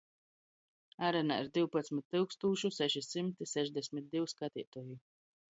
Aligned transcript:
Arenā 1.07 1.37
ir 1.43 1.49
divpadsmit 1.57 2.07
tyukstūšu 2.15 2.73
seši 2.81 3.05
symti 3.11 3.49
sešdesmit 3.55 4.11
div 4.17 4.29
skateituoji. 4.37 5.03